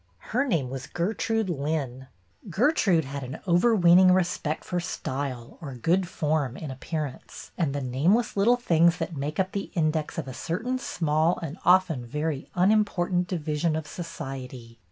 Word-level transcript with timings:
Her 0.33 0.43
name 0.47 0.71
was 0.71 0.87
Gertrude 0.87 1.47
Lynn. 1.47 2.07
Gertrude 2.49 3.05
had 3.05 3.21
an 3.23 3.39
overweening 3.47 4.11
respect 4.11 4.63
for 4.65 4.79
style, 4.79 5.59
or 5.61 5.75
good 5.75 6.07
form, 6.07 6.57
in 6.57 6.71
appearance, 6.71 7.51
and 7.55 7.71
the 7.75 7.81
nameless 7.83 8.35
little 8.35 8.55
things 8.57 8.97
that 8.97 9.15
make 9.15 9.39
up 9.39 9.51
the 9.51 9.69
index 9.75 10.17
of 10.17 10.27
a 10.27 10.33
cer 10.33 10.63
tain 10.63 10.79
small 10.79 11.37
and 11.43 11.59
often 11.63 12.03
very 12.03 12.49
unimportant 12.55 13.27
divi 13.27 13.57
sion 13.57 13.75
of 13.75 13.85
society. 13.85 14.79